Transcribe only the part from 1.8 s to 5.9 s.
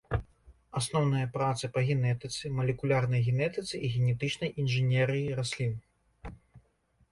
генетыцы, малекулярнай генетыцы і генетычнай інжынерыі раслін.